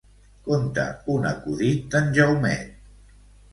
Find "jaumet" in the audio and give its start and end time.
2.19-2.75